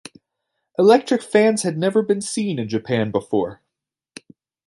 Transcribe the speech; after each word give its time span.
Electric 0.79 1.21
fans 1.21 1.61
had 1.61 1.77
never 1.77 2.01
been 2.01 2.21
seen 2.21 2.57
in 2.57 2.67
Japan 2.67 3.11
before. 3.11 3.61